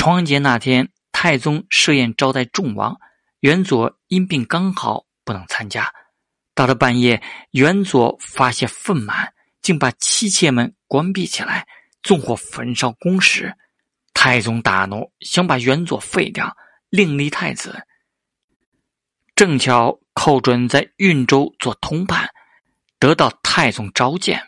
[0.00, 2.98] 重阳节那天，太宗设宴招待众王，
[3.40, 5.92] 元佐因病刚好不能参加。
[6.54, 11.66] 到了半夜，元佐发泄愤满，竟把妻妾们关闭起来，
[12.02, 13.54] 纵火焚烧宫室。
[14.14, 16.56] 太宗大怒，想把元佐废掉，
[16.88, 17.82] 另立太子。
[19.36, 22.26] 正巧寇准在运州做通判，
[22.98, 24.42] 得到太宗召见。